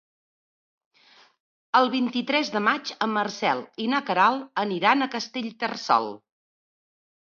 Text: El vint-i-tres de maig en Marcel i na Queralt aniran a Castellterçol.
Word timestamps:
El 1.81 1.91
vint-i-tres 1.97 2.51
de 2.57 2.63
maig 2.69 2.95
en 3.09 3.15
Marcel 3.21 3.63
i 3.85 3.89
na 3.95 4.03
Queralt 4.11 4.51
aniran 4.67 5.01
a 5.01 5.13
Castellterçol. 5.17 6.15